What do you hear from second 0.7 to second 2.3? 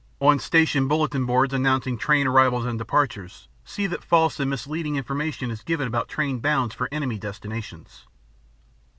bulletin boards announcing train